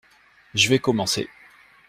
[0.55, 1.29] Je vais commencer.